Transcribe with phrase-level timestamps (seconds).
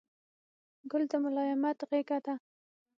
[0.89, 2.35] ګل د ملایمت غېږه ده.